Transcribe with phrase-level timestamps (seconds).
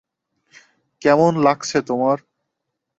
[1.01, 2.17] কেমন লাগছে তোমার?